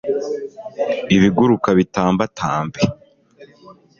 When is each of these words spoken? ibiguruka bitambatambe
ibiguruka 1.15 1.69
bitambatambe 1.77 2.79